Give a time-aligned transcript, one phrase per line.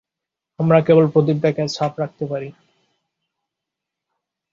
[0.59, 2.49] আমরা কেবল প্রদীপটাকে সাফ রাখতে পারি।